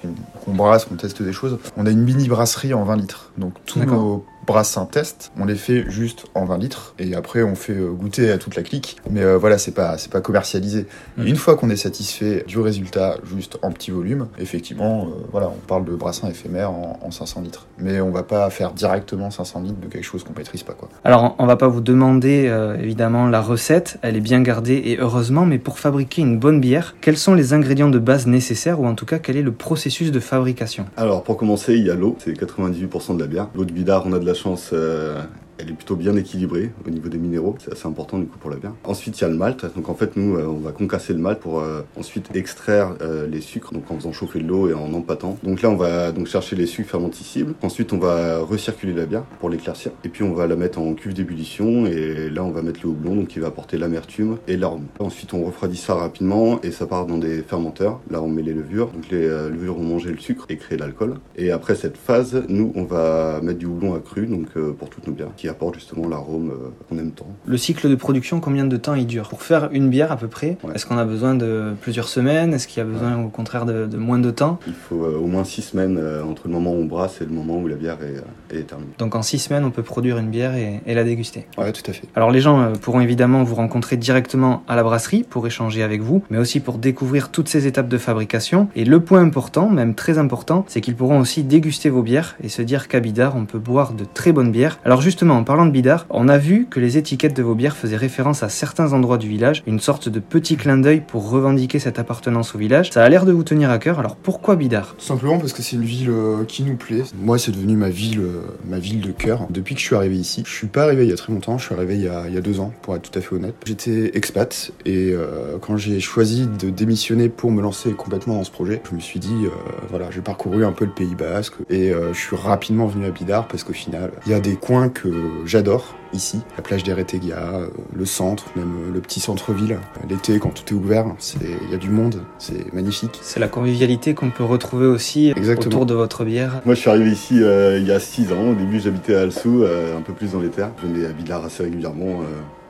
qu'on 0.44 0.52
brasse, 0.52 0.84
qu'on 0.84 0.96
teste 0.96 1.22
des 1.22 1.32
choses, 1.32 1.58
on 1.76 1.86
a 1.86 1.90
une 1.90 2.02
mini 2.02 2.28
brasserie 2.28 2.74
en 2.74 2.84
20 2.84 2.96
litres. 2.96 3.32
Donc 3.38 3.54
tous 3.66 3.78
D'accord. 3.78 4.22
Nos 4.42 4.52
brassins 4.52 4.86
test, 4.86 5.32
on 5.38 5.44
les 5.44 5.54
fait 5.54 5.90
juste 5.90 6.26
en 6.34 6.44
20 6.44 6.58
litres 6.58 6.94
et 6.98 7.14
après 7.14 7.42
on 7.42 7.54
fait 7.54 7.72
euh, 7.72 7.90
goûter 7.90 8.30
à 8.30 8.38
toute 8.38 8.56
la 8.56 8.62
clique. 8.62 8.96
Mais 9.10 9.22
euh, 9.22 9.38
voilà, 9.38 9.58
c'est 9.58 9.72
pas 9.72 9.98
c'est 9.98 10.10
pas 10.10 10.20
commercialisé. 10.20 10.86
Et 11.18 11.28
Une 11.28 11.36
fois 11.36 11.56
qu'on 11.56 11.70
est 11.70 11.76
satisfait 11.76 12.44
du 12.46 12.58
résultat, 12.58 13.16
juste 13.24 13.58
en 13.62 13.70
petit 13.70 13.90
volume, 13.90 14.28
effectivement, 14.38 15.06
euh, 15.06 15.26
voilà, 15.30 15.48
on 15.48 15.66
parle 15.66 15.84
de 15.84 15.94
brassins 15.94 16.28
éphémères 16.28 16.70
en, 16.70 16.98
en 17.02 17.10
500 17.10 17.42
litres. 17.42 17.66
Mais 17.78 18.00
on 18.00 18.10
va 18.10 18.22
pas 18.22 18.48
faire 18.50 18.72
directement 18.72 19.30
500 19.30 19.62
litres 19.62 19.80
de 19.80 19.88
quelque 19.88 20.04
chose 20.04 20.24
qu'on 20.24 20.34
maîtrise 20.36 20.62
pas 20.62 20.74
quoi. 20.74 20.88
Alors 21.04 21.34
on 21.38 21.46
va 21.46 21.56
pas 21.56 21.68
vous 21.68 21.80
demander 21.80 22.46
euh, 22.48 22.76
évidemment 22.78 23.28
la 23.28 23.40
recette, 23.40 23.98
elle 24.02 24.16
est 24.16 24.20
bien 24.20 24.42
gardée 24.42 24.82
et 24.84 24.98
heureusement, 24.98 25.46
mais 25.46 25.58
pour 25.58 25.78
fabriquer 25.78 26.22
une 26.22 26.38
bonne 26.38 26.60
bière, 26.60 26.96
quels 27.00 27.16
sont 27.16 27.34
les 27.34 27.52
ingrédients 27.52 27.90
de 27.90 27.98
base 27.98 28.26
nécessaires 28.26 28.80
ou 28.80 28.86
en 28.86 28.94
tout 28.94 29.06
cas 29.06 29.18
quel 29.18 29.36
est 29.36 29.42
le 29.42 29.52
processus 29.52 30.10
de 30.10 30.20
fabrication? 30.20 30.86
Alors 30.96 31.22
pour 31.22 31.36
commencer, 31.36 31.74
il 31.74 31.86
y 31.86 31.90
a 31.90 31.94
l'eau, 31.94 32.16
c'est 32.18 32.32
98% 32.32 33.16
de 33.16 33.20
la 33.20 33.26
bière. 33.26 33.48
L'eau 33.54 33.64
de 33.64 33.72
bidard, 33.72 34.04
on 34.06 34.12
a 34.12 34.18
de 34.18 34.26
la 34.26 34.31
chance, 34.34 34.70
euh, 34.72 35.22
elle 35.62 35.70
est 35.70 35.74
plutôt 35.74 35.96
bien 35.96 36.16
équilibrée 36.16 36.72
au 36.86 36.90
niveau 36.90 37.08
des 37.08 37.18
minéraux, 37.18 37.56
c'est 37.58 37.72
assez 37.72 37.86
important 37.86 38.18
du 38.18 38.26
coup 38.26 38.38
pour 38.38 38.50
la 38.50 38.56
bière. 38.56 38.72
Ensuite, 38.84 39.18
il 39.18 39.22
y 39.22 39.24
a 39.24 39.28
le 39.28 39.36
malt, 39.36 39.64
donc 39.74 39.88
en 39.88 39.94
fait 39.94 40.16
nous, 40.16 40.36
euh, 40.36 40.46
on 40.46 40.58
va 40.58 40.72
concasser 40.72 41.12
le 41.12 41.20
malt 41.20 41.38
pour 41.38 41.60
euh, 41.60 41.82
ensuite 41.96 42.34
extraire 42.34 42.94
euh, 43.00 43.26
les 43.26 43.40
sucres, 43.40 43.72
donc 43.72 43.90
en 43.90 43.96
faisant 43.96 44.12
chauffer 44.12 44.40
de 44.40 44.48
l'eau 44.48 44.68
et 44.68 44.74
en 44.74 44.92
empâtant. 44.92 45.38
Donc 45.42 45.62
là, 45.62 45.70
on 45.70 45.76
va 45.76 46.12
donc 46.12 46.26
chercher 46.26 46.56
les 46.56 46.66
sucres 46.66 46.90
fermenticibles. 46.90 47.54
Ensuite, 47.62 47.92
on 47.92 47.98
va 47.98 48.40
recirculer 48.40 48.92
la 48.92 49.06
bière 49.06 49.22
pour 49.40 49.50
l'éclaircir, 49.50 49.92
et 50.04 50.08
puis 50.08 50.24
on 50.24 50.32
va 50.32 50.46
la 50.46 50.56
mettre 50.56 50.80
en 50.80 50.94
cuve 50.94 51.14
d'ébullition, 51.14 51.86
et 51.86 52.28
là, 52.28 52.42
on 52.42 52.50
va 52.50 52.62
mettre 52.62 52.80
le 52.82 52.88
houblon, 52.88 53.14
donc 53.14 53.28
qui 53.28 53.38
va 53.38 53.48
apporter 53.48 53.78
l'amertume 53.78 54.38
et 54.48 54.56
l'arôme. 54.56 54.86
Ensuite, 54.98 55.32
on 55.34 55.44
refroidit 55.44 55.76
ça 55.76 55.94
rapidement, 55.94 56.60
et 56.62 56.72
ça 56.72 56.86
part 56.86 57.06
dans 57.06 57.18
des 57.18 57.42
fermenteurs. 57.42 58.00
Là, 58.10 58.20
on 58.22 58.28
met 58.28 58.42
les 58.42 58.52
levures, 58.52 58.88
donc 58.88 59.08
les 59.10 59.28
levures 59.28 59.74
vont 59.74 59.84
manger 59.84 60.10
le 60.10 60.18
sucre 60.18 60.46
et 60.48 60.56
créer 60.56 60.78
l'alcool. 60.78 61.14
Et 61.36 61.50
après 61.50 61.74
cette 61.74 61.96
phase, 61.96 62.42
nous, 62.48 62.72
on 62.74 62.84
va 62.84 63.40
mettre 63.42 63.58
du 63.58 63.66
houblon 63.66 63.94
accru, 63.94 64.26
donc 64.26 64.52
pour 64.52 64.90
toutes 64.90 65.06
nos 65.06 65.12
bières, 65.12 65.34
qui 65.36 65.48
apporte 65.52 65.76
justement 65.76 66.08
l'arôme 66.08 66.50
euh, 66.50 66.70
qu'on 66.88 66.98
aime 66.98 67.12
tant. 67.12 67.26
Le 67.46 67.56
cycle 67.56 67.88
de 67.88 67.94
production, 67.94 68.40
combien 68.40 68.64
de 68.64 68.76
temps 68.76 68.94
il 68.94 69.06
dure? 69.06 69.28
Pour 69.28 69.42
faire 69.42 69.68
une 69.72 69.88
bière 69.88 70.10
à 70.10 70.16
peu 70.16 70.26
près, 70.28 70.56
Ouais. 70.64 70.72
est-ce 70.74 70.84
qu'on 70.86 70.98
a 70.98 71.04
besoin 71.04 71.34
de 71.36 71.74
plusieurs 71.80 72.08
semaines? 72.08 72.52
Est-ce 72.54 72.66
qu'il 72.66 72.78
y 72.78 72.80
a 72.80 72.88
besoin 72.88 73.22
au 73.22 73.28
contraire 73.28 73.64
de, 73.66 73.86
de 73.86 73.96
moins 73.96 74.18
de 74.18 74.30
temps? 74.30 74.58
Il 74.66 74.72
faut 74.74 75.04
euh, 75.04 75.16
au 75.18 75.26
moins 75.26 75.44
six 75.44 75.62
semaines 75.62 75.96
euh, 75.98 76.24
entre 76.24 76.42
le 76.48 76.52
moment 76.52 76.72
où 76.72 76.78
on 76.78 76.84
brasse 76.86 77.20
et 77.20 77.24
le 77.24 77.30
moment 77.32 77.58
où 77.58 77.68
la 77.68 77.76
bière 77.76 77.98
est, 78.02 78.56
est 78.58 78.62
terminée. 78.64 78.90
Donc 78.98 79.14
en 79.14 79.22
six 79.22 79.38
semaines, 79.38 79.64
on 79.64 79.70
peut 79.70 79.82
produire 79.84 80.18
une 80.18 80.30
bière 80.30 80.54
et, 80.56 80.80
et 80.86 80.94
la 80.94 81.04
déguster. 81.04 81.46
Ouais, 81.58 81.70
tout 81.72 81.88
à 81.88 81.92
fait. 81.92 82.08
Alors 82.16 82.30
les 82.30 82.40
gens 82.40 82.72
pourront 82.80 83.00
évidemment 83.00 83.44
vous 83.44 83.54
rencontrer 83.54 83.96
directement 83.96 84.62
à 84.68 84.74
la 84.76 84.82
brasserie 84.82 85.24
pour 85.28 85.46
échanger 85.46 85.82
avec 85.82 86.00
vous, 86.00 86.22
mais 86.30 86.38
aussi 86.38 86.60
pour 86.60 86.78
découvrir 86.78 87.30
toutes 87.30 87.48
ces 87.48 87.66
étapes 87.66 87.88
de 87.88 87.98
fabrication. 87.98 88.68
Et 88.76 88.84
le 88.84 89.00
point 89.00 89.20
important, 89.20 89.68
même 89.68 89.94
très 89.94 90.18
important, 90.18 90.64
c'est 90.68 90.80
qu'ils 90.80 90.96
pourront 90.96 91.20
aussi 91.20 91.42
déguster 91.44 91.90
vos 91.90 92.02
bières 92.02 92.36
et 92.42 92.48
se 92.48 92.62
dire 92.62 92.88
qu'à 92.88 93.00
Bidar, 93.00 93.36
on 93.36 93.44
peut 93.44 93.58
boire 93.58 93.92
de 93.92 94.04
très 94.04 94.32
bonnes 94.32 94.52
bières. 94.52 94.78
Alors 94.84 95.00
justement, 95.00 95.31
en 95.32 95.44
parlant 95.44 95.66
de 95.66 95.70
Bidar, 95.70 96.06
on 96.10 96.28
a 96.28 96.38
vu 96.38 96.66
que 96.70 96.78
les 96.78 96.98
étiquettes 96.98 97.36
de 97.36 97.42
vos 97.42 97.54
bières 97.54 97.76
faisaient 97.76 97.96
référence 97.96 98.42
à 98.42 98.48
certains 98.48 98.92
endroits 98.92 99.18
du 99.18 99.28
village, 99.28 99.62
une 99.66 99.80
sorte 99.80 100.08
de 100.08 100.20
petit 100.20 100.56
clin 100.56 100.76
d'œil 100.76 101.00
pour 101.00 101.30
revendiquer 101.30 101.78
cette 101.78 101.98
appartenance 101.98 102.54
au 102.54 102.58
village. 102.58 102.90
Ça 102.90 103.02
a 103.02 103.08
l'air 103.08 103.24
de 103.24 103.32
vous 103.32 103.42
tenir 103.42 103.70
à 103.70 103.78
cœur, 103.78 103.98
alors 103.98 104.16
pourquoi 104.16 104.56
Bidar 104.56 104.94
Tout 104.98 105.04
simplement 105.04 105.38
parce 105.38 105.52
que 105.52 105.62
c'est 105.62 105.76
une 105.76 105.84
ville 105.84 106.10
euh, 106.10 106.44
qui 106.44 106.62
nous 106.62 106.76
plaît. 106.76 107.02
Moi, 107.16 107.38
c'est 107.38 107.52
devenu 107.52 107.76
ma 107.76 107.88
ville, 107.88 108.20
euh, 108.20 108.42
ma 108.68 108.78
ville 108.78 109.00
de 109.00 109.10
cœur. 109.10 109.46
Depuis 109.50 109.74
que 109.74 109.80
je 109.80 109.86
suis 109.86 109.96
arrivé 109.96 110.16
ici, 110.16 110.42
je 110.46 110.52
suis 110.52 110.66
pas 110.66 110.84
arrivé 110.84 111.04
il 111.04 111.10
y 111.10 111.12
a 111.12 111.16
très 111.16 111.32
longtemps. 111.32 111.58
Je 111.58 111.66
suis 111.66 111.74
arrivé 111.74 111.94
il 111.94 112.02
y 112.02 112.08
a, 112.08 112.40
deux 112.40 112.60
ans, 112.60 112.72
pour 112.82 112.96
être 112.96 113.10
tout 113.10 113.18
à 113.18 113.22
fait 113.22 113.34
honnête. 113.34 113.54
J'étais 113.64 114.16
expat 114.16 114.72
et 114.84 115.12
euh, 115.12 115.58
quand 115.60 115.76
j'ai 115.76 116.00
choisi 116.00 116.46
de 116.46 116.70
démissionner 116.70 117.28
pour 117.28 117.50
me 117.50 117.62
lancer 117.62 117.92
complètement 117.92 118.34
dans 118.34 118.44
ce 118.44 118.50
projet, 118.50 118.82
je 118.88 118.94
me 118.94 119.00
suis 119.00 119.20
dit, 119.20 119.46
voilà, 119.88 120.10
j'ai 120.10 120.20
parcouru 120.20 120.64
un 120.64 120.72
peu 120.72 120.84
le 120.84 120.90
Pays 120.90 121.14
Basque 121.14 121.54
et 121.70 121.92
je 122.12 122.18
suis 122.18 122.36
rapidement 122.36 122.86
venu 122.86 123.06
à 123.06 123.10
Bidar 123.10 123.46
parce 123.46 123.64
qu'au 123.64 123.72
final, 123.72 124.10
il 124.26 124.32
y 124.32 124.34
a 124.34 124.40
des 124.40 124.56
coins 124.56 124.88
que 124.88 125.08
j'adore 125.44 125.94
ici, 126.12 126.42
la 126.56 126.62
plage 126.62 126.82
des 126.82 126.92
Retegia, 126.92 127.38
euh, 127.38 127.68
le 127.94 128.04
centre, 128.04 128.44
même 128.54 128.74
euh, 128.88 128.92
le 128.92 129.00
petit 129.00 129.20
centre-ville. 129.20 129.78
L'été, 130.08 130.38
quand 130.38 130.50
tout 130.50 130.74
est 130.74 130.76
ouvert, 130.76 131.06
il 131.40 131.70
y 131.70 131.74
a 131.74 131.78
du 131.78 131.88
monde, 131.88 132.22
c'est 132.38 132.72
magnifique. 132.74 133.18
C'est 133.22 133.40
la 133.40 133.48
convivialité 133.48 134.12
qu'on 134.14 134.30
peut 134.30 134.44
retrouver 134.44 134.86
aussi 134.86 135.32
Exactement. 135.36 135.66
autour 135.66 135.86
de 135.86 135.94
votre 135.94 136.24
bière. 136.24 136.60
Moi, 136.64 136.74
je 136.74 136.80
suis 136.80 136.90
arrivé 136.90 137.10
ici 137.10 137.42
euh, 137.42 137.78
il 137.78 137.86
y 137.86 137.92
a 137.92 138.00
6 138.00 138.32
ans. 138.32 138.50
Au 138.50 138.54
début, 138.54 138.80
j'habitais 138.80 139.14
à 139.14 139.22
Alsou, 139.22 139.62
euh, 139.62 139.96
un 139.96 140.02
peu 140.02 140.12
plus 140.12 140.32
dans 140.32 140.40
les 140.40 140.48
terres. 140.48 140.70
Je 140.82 140.86
venais 140.86 141.06
à 141.06 141.12
Villars 141.12 141.44
assez 141.44 141.62
régulièrement 141.62 142.20
euh, 142.20 142.24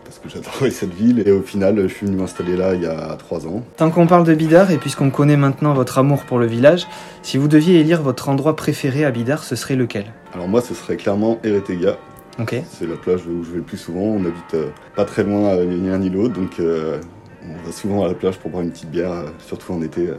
parce 0.04 0.18
que 0.18 0.28
j'adorais 0.28 0.70
cette 0.70 0.94
ville. 0.94 1.22
Et 1.26 1.32
au 1.32 1.42
final, 1.42 1.80
je 1.88 1.92
suis 1.92 2.06
venu 2.06 2.18
m'installer 2.18 2.56
là 2.56 2.74
il 2.74 2.82
y 2.82 2.86
a 2.86 3.16
3 3.16 3.46
ans. 3.48 3.62
Tant 3.76 3.90
qu'on 3.90 4.06
parle 4.06 4.24
de 4.24 4.34
Bidar, 4.34 4.70
et 4.70 4.78
puisqu'on 4.78 5.10
connaît 5.10 5.36
maintenant 5.36 5.74
votre 5.74 5.98
amour 5.98 6.22
pour 6.22 6.38
le 6.38 6.46
village, 6.46 6.86
si 7.22 7.38
vous 7.38 7.48
deviez 7.48 7.80
élire 7.80 8.02
votre 8.02 8.28
endroit 8.28 8.54
préféré 8.54 9.04
à 9.04 9.10
Bidar, 9.10 9.42
ce 9.42 9.56
serait 9.56 9.76
lequel? 9.76 10.04
Alors 10.32 10.48
moi, 10.48 10.60
ce 10.60 10.74
serait 10.74 10.96
clairement 10.96 11.38
Eretega. 11.42 11.98
C'est 12.70 12.86
la 12.86 12.96
plage 12.96 13.26
où 13.26 13.44
je 13.44 13.50
vais 13.50 13.56
le 13.58 13.62
plus 13.62 13.78
souvent. 13.78 14.00
On 14.00 14.24
habite 14.24 14.54
euh, 14.54 14.70
pas 14.96 15.04
très 15.04 15.22
loin 15.22 15.50
euh, 15.50 15.64
ni 15.64 15.88
l'un 15.88 15.98
ni 15.98 16.08
l'autre, 16.08 16.34
donc 16.34 16.58
euh, 16.60 17.00
on 17.44 17.66
va 17.66 17.72
souvent 17.72 18.04
à 18.04 18.08
la 18.08 18.14
plage 18.14 18.38
pour 18.38 18.50
boire 18.50 18.62
une 18.62 18.70
petite 18.70 18.90
bière, 18.90 19.24
surtout 19.38 19.72
en 19.72 19.82
été. 19.82 20.10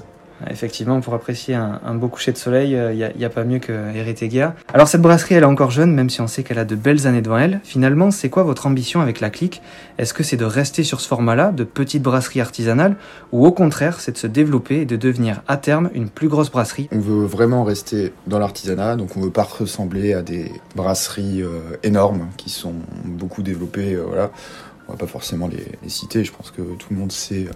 Euh. 0.47 0.51
Effectivement, 0.51 0.99
pour 1.01 1.13
apprécier 1.13 1.55
un, 1.55 1.95
beau 1.95 2.07
coucher 2.07 2.31
de 2.31 2.37
soleil, 2.37 2.71
il 2.71 3.13
n'y 3.17 3.25
a, 3.25 3.29
pas 3.29 3.43
mieux 3.43 3.59
que 3.59 3.73
Eretegia. 3.95 4.55
Alors 4.73 4.87
cette 4.87 5.01
brasserie, 5.01 5.35
elle 5.35 5.43
est 5.43 5.47
encore 5.47 5.71
jeune, 5.71 5.93
même 5.93 6.09
si 6.09 6.21
on 6.21 6.27
sait 6.27 6.43
qu'elle 6.43 6.59
a 6.59 6.65
de 6.65 6.75
belles 6.75 7.07
années 7.07 7.21
devant 7.21 7.37
elle. 7.37 7.59
Finalement, 7.63 8.11
c'est 8.11 8.29
quoi 8.29 8.43
votre 8.43 8.67
ambition 8.67 9.01
avec 9.01 9.19
la 9.19 9.29
clique? 9.29 9.61
Est-ce 9.97 10.13
que 10.13 10.23
c'est 10.23 10.37
de 10.37 10.45
rester 10.45 10.83
sur 10.83 11.01
ce 11.01 11.07
format-là, 11.07 11.51
de 11.51 11.63
petite 11.63 12.03
brasserie 12.03 12.41
artisanale, 12.41 12.95
ou 13.31 13.45
au 13.45 13.51
contraire, 13.51 13.99
c'est 13.99 14.13
de 14.13 14.17
se 14.17 14.27
développer 14.27 14.81
et 14.81 14.85
de 14.85 14.95
devenir 14.95 15.41
à 15.47 15.57
terme 15.57 15.89
une 15.93 16.09
plus 16.09 16.27
grosse 16.27 16.51
brasserie? 16.51 16.87
On 16.91 16.99
veut 16.99 17.25
vraiment 17.25 17.63
rester 17.63 18.13
dans 18.27 18.39
l'artisanat, 18.39 18.95
donc 18.95 19.15
on 19.17 19.21
veut 19.21 19.29
pas 19.29 19.43
ressembler 19.43 20.13
à 20.13 20.21
des 20.21 20.51
brasseries 20.75 21.41
euh, 21.41 21.77
énormes 21.83 22.27
qui 22.37 22.49
sont 22.49 22.73
beaucoup 23.05 23.43
développées. 23.43 23.93
euh, 23.93 24.03
voilà, 24.05 24.31
on 24.87 24.93
va 24.93 24.97
pas 24.97 25.07
forcément 25.07 25.47
les, 25.47 25.65
les 25.81 25.89
citer. 25.89 26.23
Je 26.23 26.31
pense 26.31 26.51
que 26.51 26.61
tout 26.61 26.87
le 26.91 26.97
monde 26.97 27.11
sait 27.11 27.47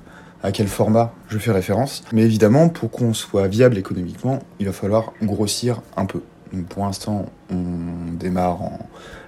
à 0.47 0.51
quel 0.53 0.67
format 0.67 1.13
je 1.27 1.37
fais 1.37 1.51
référence. 1.51 2.03
Mais 2.13 2.23
évidemment, 2.23 2.69
pour 2.69 2.89
qu'on 2.89 3.13
soit 3.13 3.47
viable 3.49 3.77
économiquement, 3.77 4.39
il 4.59 4.65
va 4.65 4.71
falloir 4.71 5.11
grossir 5.21 5.81
un 5.97 6.05
peu. 6.05 6.21
Pour 6.69 6.85
l'instant, 6.85 7.25
on 7.51 8.13
démarre 8.13 8.61
en 8.61 8.79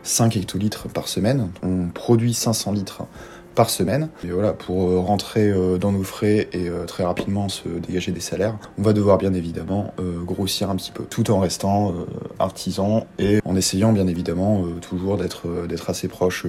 5 0.04 0.38
hectolitres 0.38 0.88
par 0.88 1.10
semaine. 1.10 1.50
On 1.62 1.90
produit 1.90 2.34
500 2.34 2.72
litres 2.72 3.04
par 3.60 3.70
semaine. 3.70 4.08
Et 4.24 4.28
voilà, 4.28 4.54
pour 4.54 4.90
euh, 4.90 5.00
rentrer 5.00 5.50
euh, 5.50 5.78
dans 5.78 5.92
nos 5.92 6.04
frais 6.04 6.48
et 6.54 6.70
euh, 6.70 6.86
très 6.86 7.04
rapidement 7.04 7.50
se 7.50 7.68
dégager 7.68 8.14
des 8.14 8.22
salaires, 8.22 8.58
on 8.78 8.84
va 8.84 8.94
devoir 8.94 9.18
bien 9.18 9.34
évidemment 9.34 9.94
grossir 10.26 10.70
un 10.70 10.78
petit 10.78 10.92
peu, 10.92 11.04
tout 11.04 11.30
en 11.30 11.40
restant 11.40 11.94
artisan 12.38 13.06
et 13.18 13.40
en 13.44 13.58
essayant 13.58 13.92
bien 13.92 14.08
évidemment 14.08 14.64
toujours 14.82 15.18
d'être 15.18 15.68
d'être 15.68 15.90
assez 15.90 16.08
proche 16.08 16.46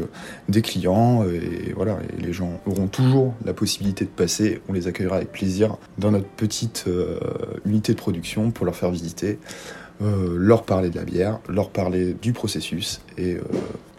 des 0.49 0.63
clients. 0.63 1.25
Et 1.25 1.73
voilà, 1.73 1.99
et 2.17 2.23
les 2.23 2.33
gens 2.33 2.61
auront 2.67 2.87
toujours 2.87 3.35
la 3.45 3.55
possibilité 3.55 4.05
de 4.05 4.11
passer. 4.11 4.61
On 4.69 4.73
les 4.73 4.87
accueillera 4.87 5.17
avec 5.17 5.33
plaisir 5.33 5.77
dans 5.99 6.11
notre 6.13 6.29
petite 6.29 6.85
unité 7.65 7.93
de 7.95 7.99
production 7.99 8.51
pour 8.51 8.67
leur 8.67 8.77
faire 8.77 8.91
visiter. 8.91 9.39
Euh, 10.03 10.35
leur 10.39 10.63
parler 10.63 10.91
de 10.91 10.97
la 10.97 11.05
bière, 11.05 11.39
leur 11.49 11.71
parler 11.71 12.17
du 12.21 12.33
processus 12.33 13.01
et, 13.19 13.35
euh, 13.35 13.41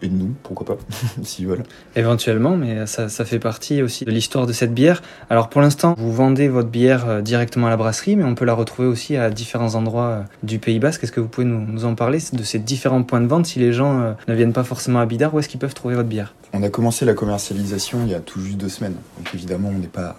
et 0.01 0.07
de 0.07 0.15
nous, 0.15 0.33
pourquoi 0.41 0.65
pas, 0.65 0.77
s'ils 1.23 1.45
veulent. 1.47 1.61
Éventuellement, 1.95 2.57
mais 2.57 2.87
ça, 2.87 3.07
ça 3.09 3.23
fait 3.25 3.37
partie 3.37 3.83
aussi 3.83 4.03
de 4.05 4.09
l'histoire 4.11 4.47
de 4.47 4.53
cette 4.53 4.73
bière. 4.73 5.01
Alors 5.29 5.49
pour 5.49 5.61
l'instant, 5.61 5.93
vous 5.97 6.11
vendez 6.11 6.47
votre 6.47 6.69
bière 6.69 7.07
euh, 7.07 7.21
directement 7.21 7.67
à 7.67 7.69
la 7.69 7.77
brasserie, 7.77 8.15
mais 8.15 8.23
on 8.23 8.33
peut 8.33 8.45
la 8.45 8.53
retrouver 8.55 8.87
aussi 8.87 9.15
à 9.15 9.29
différents 9.29 9.75
endroits 9.75 10.05
euh, 10.07 10.21
du 10.41 10.57
Pays 10.57 10.79
Basque. 10.79 11.03
Est-ce 11.03 11.11
que 11.11 11.19
vous 11.19 11.27
pouvez 11.27 11.45
nous, 11.45 11.59
nous 11.59 11.85
en 11.85 11.93
parler 11.93 12.17
de 12.33 12.43
ces 12.43 12.57
différents 12.57 13.03
points 13.03 13.21
de 13.21 13.27
vente 13.27 13.45
Si 13.45 13.59
les 13.59 13.73
gens 13.73 13.99
euh, 14.01 14.13
ne 14.27 14.33
viennent 14.33 14.53
pas 14.53 14.63
forcément 14.63 14.99
à 15.01 15.05
Bidar, 15.05 15.33
où 15.35 15.39
est-ce 15.39 15.49
qu'ils 15.49 15.59
peuvent 15.59 15.75
trouver 15.75 15.93
votre 15.95 16.09
bière? 16.09 16.33
On 16.53 16.63
a 16.63 16.69
commencé 16.69 17.05
la 17.05 17.13
commercialisation 17.13 17.99
il 18.05 18.11
y 18.11 18.15
a 18.15 18.19
tout 18.21 18.41
juste 18.41 18.57
deux 18.57 18.69
semaines. 18.69 18.95
Donc 19.17 19.33
évidemment, 19.35 19.69
on 19.73 19.77
n'est 19.77 19.87
pas, 19.87 20.17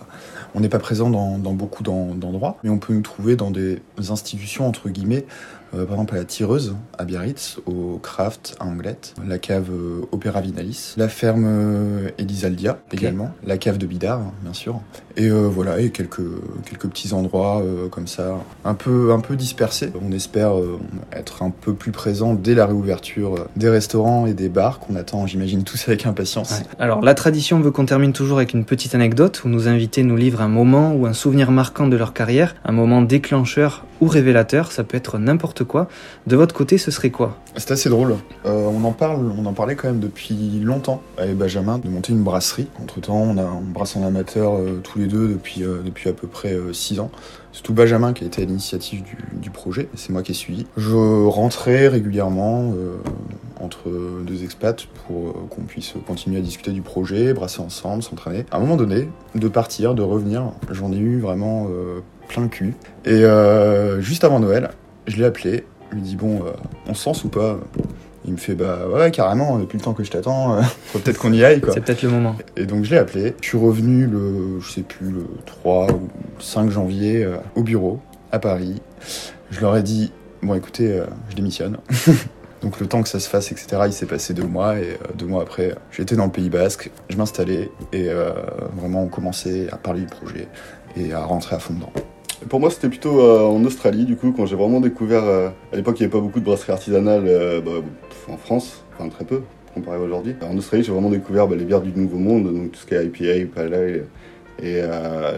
on 0.54 0.60
n'est 0.60 0.68
pas 0.68 0.78
présent 0.78 1.10
dans, 1.10 1.38
dans 1.38 1.52
beaucoup 1.54 1.82
d'en- 1.82 2.14
d'endroits, 2.14 2.56
mais 2.62 2.70
on 2.70 2.78
peut 2.78 2.92
nous 2.94 3.02
trouver 3.02 3.34
dans 3.36 3.50
des 3.50 3.80
institutions 4.10 4.66
entre 4.68 4.88
guillemets 4.88 5.26
par 5.72 5.92
exemple 5.92 6.14
à 6.14 6.18
la 6.18 6.24
Tireuse 6.24 6.76
à 6.98 7.04
Biarritz, 7.04 7.58
au 7.66 7.98
Craft 8.02 8.56
à 8.60 8.64
Anglette, 8.64 9.14
la 9.26 9.38
cave 9.38 9.70
Opéra 10.12 10.40
Vinalis, 10.40 10.94
la 10.96 11.08
ferme 11.08 12.10
Elisaldia 12.18 12.78
également, 12.92 13.30
la 13.44 13.58
cave 13.58 13.78
de 13.78 13.86
Bidart 13.86 14.20
bien 14.42 14.52
sûr, 14.52 14.80
et 15.16 15.28
voilà 15.30 15.80
et 15.80 15.90
quelques 15.90 16.20
quelques 16.64 16.88
petits 16.88 17.12
endroits 17.12 17.62
comme 17.90 18.06
ça, 18.06 18.38
un 18.64 18.74
peu 18.74 19.12
un 19.12 19.20
peu 19.20 19.36
dispersés. 19.36 19.92
On 20.00 20.12
espère 20.12 20.52
être 21.12 21.42
un 21.42 21.50
peu 21.50 21.74
plus 21.74 21.92
présent 21.92 22.34
dès 22.34 22.54
la 22.54 22.66
réouverture 22.66 23.46
des 23.56 23.68
restaurants 23.68 24.26
et 24.26 24.34
des 24.34 24.48
bars 24.48 24.78
qu'on 24.78 24.96
attend, 24.96 25.26
j'imagine 25.26 25.64
tous 25.64 25.88
avec 25.88 26.06
impatience. 26.06 26.62
Alors 26.78 27.00
la 27.00 27.14
tradition 27.14 27.60
veut 27.60 27.70
qu'on 27.70 27.86
termine 27.86 28.12
toujours 28.12 28.38
avec 28.38 28.54
une 28.54 28.64
petite 28.64 28.94
anecdote 28.94 29.42
où 29.44 29.48
nos 29.48 29.68
invités 29.68 30.02
nous 30.02 30.16
livrent 30.16 30.42
un 30.42 30.48
moment 30.48 30.92
ou 30.94 31.06
un 31.06 31.12
souvenir 31.12 31.50
marquant 31.50 31.88
de 31.88 31.96
leur 31.96 32.12
carrière, 32.12 32.54
un 32.64 32.72
moment 32.72 33.02
déclencheur 33.02 33.84
ou 34.00 34.08
révélateur, 34.08 34.72
ça 34.72 34.82
peut 34.82 34.96
être 34.96 35.18
n'importe 35.18 35.61
quoi. 35.64 35.88
De 36.26 36.36
votre 36.36 36.54
côté, 36.54 36.78
ce 36.78 36.90
serait 36.90 37.10
quoi? 37.10 37.38
C'est 37.56 37.70
assez 37.70 37.90
drôle. 37.90 38.16
Euh, 38.46 38.66
on 38.66 38.82
en 38.84 38.92
parle, 38.92 39.30
on 39.38 39.44
en 39.44 39.52
parlait 39.52 39.76
quand 39.76 39.88
même 39.88 40.00
depuis 40.00 40.60
longtemps 40.60 41.02
avec 41.18 41.36
Benjamin 41.36 41.78
de 41.78 41.88
monter 41.88 42.12
une 42.12 42.22
brasserie. 42.22 42.68
Entre 42.82 43.00
temps, 43.00 43.20
on 43.20 43.36
a 43.36 43.44
on 43.44 43.60
brasse 43.60 43.94
en 43.96 44.02
amateur 44.02 44.54
euh, 44.54 44.80
tous 44.82 44.98
les 44.98 45.06
deux 45.06 45.28
depuis 45.28 45.62
euh, 45.62 45.82
depuis 45.84 46.08
à 46.08 46.14
peu 46.14 46.26
près 46.26 46.56
6 46.72 47.00
ans. 47.00 47.10
C'est 47.52 47.62
tout 47.62 47.74
Benjamin 47.74 48.14
qui 48.14 48.24
a 48.24 48.26
été 48.26 48.42
à 48.42 48.44
l'initiative 48.46 49.02
du, 49.34 49.50
projet, 49.50 49.90
c'est 49.94 50.08
moi 50.08 50.22
qui 50.22 50.30
ai 50.30 50.34
suivi. 50.34 50.66
Je 50.78 51.26
rentrais 51.26 51.86
régulièrement 51.86 52.72
entre 53.60 53.90
deux 54.24 54.42
expats 54.42 54.86
pour 54.86 55.34
qu'on 55.50 55.60
puisse 55.60 55.92
continuer 56.06 56.38
à 56.38 56.40
discuter 56.40 56.70
du 56.70 56.80
projet, 56.80 57.34
brasser 57.34 57.60
ensemble, 57.60 58.02
s'entraîner. 58.02 58.46
À 58.52 58.56
un 58.56 58.60
moment 58.60 58.76
donné, 58.76 59.06
de 59.34 59.48
partir, 59.48 59.94
de 59.94 60.00
revenir, 60.00 60.44
j'en 60.70 60.92
ai 60.92 60.96
eu 60.96 61.20
vraiment 61.20 61.66
plein 62.28 62.44
le 62.44 62.48
cul. 62.48 62.74
Et 63.04 63.22
juste 64.00 64.24
avant 64.24 64.40
Noël, 64.40 64.70
je 65.06 65.16
l'ai 65.16 65.24
appelé. 65.24 65.64
Je 65.90 65.96
lui 65.96 66.02
ai 66.02 66.04
dit 66.04 66.16
Bon, 66.16 66.44
euh, 66.44 66.50
on 66.86 66.94
se 66.94 67.12
sent 67.12 67.26
ou 67.26 67.28
pas? 67.28 67.58
Il 68.24 68.32
me 68.32 68.36
fait 68.36 68.54
Bah 68.54 68.86
ouais, 68.92 69.10
carrément, 69.10 69.58
depuis 69.58 69.78
le 69.78 69.84
temps 69.84 69.94
que 69.94 70.04
je 70.04 70.10
t'attends, 70.10 70.54
euh, 70.56 70.62
faut 70.86 70.98
peut-être 70.98 71.18
qu'on 71.18 71.32
y 71.32 71.44
aille. 71.44 71.60
quoi. 71.60 71.72
C'est 71.72 71.80
peut-être 71.80 72.02
le 72.02 72.10
moment. 72.10 72.36
Et 72.56 72.66
donc 72.66 72.84
je 72.84 72.90
l'ai 72.90 72.98
appelé. 72.98 73.34
Je 73.40 73.48
suis 73.48 73.58
revenu 73.58 74.06
le, 74.06 74.60
je 74.60 74.70
sais 74.70 74.82
plus, 74.82 75.10
le 75.10 75.26
3 75.46 75.92
ou 75.92 76.08
5 76.38 76.70
janvier 76.70 77.28
au 77.56 77.62
bureau, 77.62 78.00
à 78.30 78.38
Paris. 78.38 78.80
Je 79.50 79.60
leur 79.60 79.76
ai 79.76 79.82
dit 79.82 80.12
Bon, 80.42 80.54
écoutez, 80.54 81.02
je 81.30 81.36
démissionne. 81.36 81.78
Donc 82.62 82.78
le 82.78 82.86
temps 82.86 83.02
que 83.02 83.08
ça 83.08 83.18
se 83.18 83.28
fasse, 83.28 83.50
etc., 83.50 83.82
il 83.86 83.92
s'est 83.92 84.06
passé 84.06 84.34
deux 84.34 84.46
mois 84.46 84.78
et 84.78 84.96
deux 85.16 85.26
mois 85.26 85.42
après, 85.42 85.74
j'étais 85.90 86.14
dans 86.14 86.26
le 86.26 86.30
Pays 86.30 86.48
Basque, 86.48 86.92
je 87.10 87.16
m'installais 87.16 87.72
et 87.92 88.08
vraiment 88.76 89.02
on 89.02 89.08
commençait 89.08 89.66
à 89.72 89.76
parler 89.76 90.02
du 90.02 90.06
projet 90.06 90.46
et 90.96 91.12
à 91.12 91.24
rentrer 91.24 91.56
à 91.56 91.58
fond 91.58 91.74
dedans. 91.74 91.92
Pour 92.48 92.60
moi, 92.60 92.70
c'était 92.70 92.88
plutôt 92.88 93.20
euh, 93.20 93.40
en 93.42 93.64
Australie, 93.64 94.04
du 94.04 94.16
coup, 94.16 94.32
quand 94.32 94.46
j'ai 94.46 94.56
vraiment 94.56 94.80
découvert. 94.80 95.24
Euh, 95.24 95.48
à 95.72 95.76
l'époque, 95.76 95.98
il 95.98 96.02
n'y 96.02 96.06
avait 96.06 96.12
pas 96.12 96.20
beaucoup 96.20 96.40
de 96.40 96.44
brasseries 96.44 96.72
artisanales 96.72 97.24
euh, 97.26 97.60
bah, 97.60 97.70
en 98.28 98.36
France, 98.36 98.84
enfin 98.94 99.08
très 99.08 99.24
peu, 99.24 99.42
comparé 99.74 99.96
à 99.96 100.00
aujourd'hui. 100.00 100.34
En 100.42 100.56
Australie, 100.56 100.82
j'ai 100.82 100.92
vraiment 100.92 101.10
découvert 101.10 101.46
bah, 101.46 101.56
les 101.56 101.64
bières 101.64 101.80
du 101.80 101.92
Nouveau 101.92 102.18
Monde, 102.18 102.52
donc 102.52 102.72
tout 102.72 102.80
ce 102.80 102.86
qui 102.86 102.94
est 102.94 103.04
IPA, 103.04 103.54
Pale 103.54 104.04
et 104.62 104.82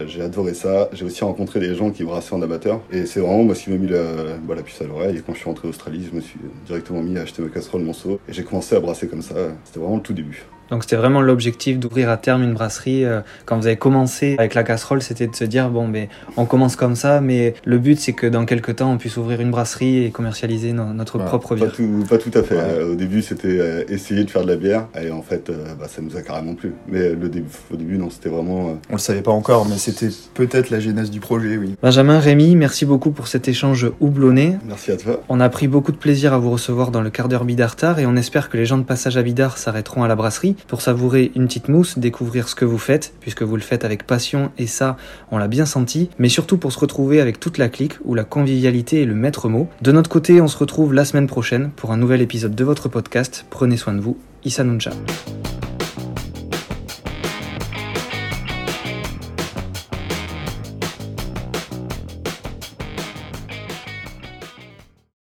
j'ai 0.07 0.21
adoré 0.21 0.53
ça. 0.53 0.89
J'ai 0.93 1.03
aussi 1.03 1.23
rencontré 1.23 1.59
des 1.59 1.73
gens 1.73 1.89
qui 1.89 2.03
brassaient 2.03 2.35
en 2.35 2.41
amateur. 2.43 2.81
Et 2.91 3.07
c'est 3.07 3.21
vraiment 3.21 3.43
moi, 3.43 3.55
qui 3.55 3.71
m'a 3.71 3.77
mis 3.77 3.87
la, 3.87 4.03
bah, 4.43 4.53
la 4.55 4.61
puce 4.61 4.79
à 4.81 4.85
l'oreille. 4.85 5.17
Et 5.17 5.21
quand 5.21 5.33
je 5.33 5.39
suis 5.39 5.47
rentré 5.47 5.67
en 5.67 5.71
Australie, 5.71 6.07
je 6.11 6.15
me 6.15 6.21
suis 6.21 6.39
directement 6.67 7.01
mis 7.01 7.17
à 7.17 7.21
acheter 7.21 7.41
ma 7.41 7.49
casserole, 7.49 7.81
mon 7.81 7.93
seau. 7.93 8.19
Et 8.29 8.33
j'ai 8.33 8.43
commencé 8.43 8.75
à 8.75 8.79
brasser 8.79 9.07
comme 9.07 9.23
ça. 9.23 9.33
C'était 9.63 9.79
vraiment 9.79 9.95
le 9.95 10.03
tout 10.03 10.13
début. 10.13 10.45
Donc 10.69 10.83
c'était 10.83 10.95
vraiment 10.95 11.21
l'objectif 11.21 11.79
d'ouvrir 11.79 12.09
à 12.09 12.17
terme 12.17 12.43
une 12.43 12.53
brasserie. 12.53 13.05
Euh, 13.05 13.21
quand 13.45 13.57
vous 13.57 13.67
avez 13.67 13.75
commencé 13.75 14.35
avec 14.37 14.53
la 14.55 14.63
casserole, 14.63 15.01
c'était 15.01 15.27
de 15.27 15.35
se 15.35 15.43
dire 15.43 15.69
bon 15.69 15.87
ben 15.87 16.07
on 16.37 16.45
commence 16.45 16.75
comme 16.75 16.95
ça, 16.95 17.21
mais 17.21 17.53
le 17.65 17.77
but 17.77 17.99
c'est 17.99 18.13
que 18.13 18.27
dans 18.27 18.45
quelques 18.45 18.77
temps 18.77 18.91
on 18.91 18.97
puisse 18.97 19.17
ouvrir 19.17 19.41
une 19.41 19.51
brasserie 19.51 20.05
et 20.05 20.11
commercialiser 20.11 20.73
notre 20.73 21.19
propre 21.19 21.55
bière. 21.55 21.69
Pas 21.69 21.75
tout, 21.75 22.05
pas 22.09 22.17
tout 22.17 22.31
à 22.33 22.43
fait. 22.43 22.55
Euh, 22.57 22.93
au 22.93 22.95
début 22.95 23.21
c'était 23.21 23.59
euh, 23.59 23.83
essayer 23.89 24.23
de 24.23 24.29
faire 24.29 24.43
de 24.43 24.47
la 24.47 24.55
bière 24.55 24.87
et 24.99 25.11
en 25.11 25.21
fait 25.21 25.51
bah, 25.79 25.87
ça 25.87 26.01
nous 26.01 26.15
a 26.17 26.21
carrément 26.21 26.55
plu. 26.55 26.73
Mais 26.87 27.09
le 27.09 27.29
début, 27.29 27.49
au 27.71 27.75
début 27.75 27.97
non 27.97 28.09
c'était 28.09 28.29
vraiment. 28.29 28.79
On 28.89 28.93
le 28.93 28.99
savait 28.99 29.21
pas 29.21 29.31
encore, 29.31 29.67
mais 29.67 29.77
c'était 29.77 30.09
peut-être 30.33 30.69
la 30.69 30.79
genèse 30.79 31.11
du 31.11 31.19
projet, 31.19 31.57
oui. 31.57 31.75
Benjamin, 31.81 32.19
Rémi, 32.19 32.55
merci 32.55 32.85
beaucoup 32.85 33.11
pour 33.11 33.27
cet 33.27 33.47
échange 33.47 33.87
houblonné. 33.99 34.57
Merci 34.65 34.91
à 34.91 34.97
toi. 34.97 35.21
On 35.29 35.39
a 35.39 35.49
pris 35.49 35.67
beaucoup 35.67 35.91
de 35.91 35.97
plaisir 35.97 36.33
à 36.33 36.39
vous 36.39 36.51
recevoir 36.51 36.91
dans 36.91 37.01
le 37.01 37.09
quart 37.09 37.27
d'heure 37.27 37.45
Bidartar 37.45 37.99
et 37.99 38.05
on 38.05 38.15
espère 38.15 38.49
que 38.49 38.57
les 38.57 38.65
gens 38.65 38.77
de 38.77 38.83
passage 38.83 39.17
à 39.17 39.23
Bidart 39.23 39.57
s'arrêteront 39.57 40.03
à 40.03 40.07
la 40.07 40.15
brasserie 40.15 40.54
pour 40.67 40.81
savourer 40.81 41.31
une 41.35 41.47
petite 41.47 41.69
mousse, 41.69 41.97
découvrir 41.97 42.47
ce 42.47 42.55
que 42.55 42.65
vous 42.65 42.77
faites, 42.77 43.13
puisque 43.19 43.43
vous 43.43 43.55
le 43.55 43.61
faites 43.61 43.85
avec 43.85 44.05
passion, 44.05 44.51
et 44.57 44.67
ça, 44.67 44.97
on 45.31 45.37
l'a 45.37 45.47
bien 45.47 45.65
senti, 45.65 46.09
mais 46.19 46.29
surtout 46.29 46.57
pour 46.57 46.71
se 46.71 46.79
retrouver 46.79 47.21
avec 47.21 47.39
toute 47.39 47.57
la 47.57 47.69
clique, 47.69 47.93
où 48.03 48.15
la 48.15 48.23
convivialité 48.23 49.01
est 49.01 49.05
le 49.05 49.15
maître 49.15 49.49
mot. 49.49 49.67
De 49.81 49.91
notre 49.91 50.09
côté, 50.09 50.41
on 50.41 50.47
se 50.47 50.57
retrouve 50.57 50.93
la 50.93 51.05
semaine 51.05 51.27
prochaine 51.27 51.71
pour 51.75 51.91
un 51.91 51.97
nouvel 51.97 52.21
épisode 52.21 52.55
de 52.55 52.63
votre 52.63 52.89
podcast. 52.89 53.45
Prenez 53.49 53.77
soin 53.77 53.93
de 53.93 54.01
vous. 54.01 54.17
Issa 54.43 54.63
Nuncha. 54.63 54.91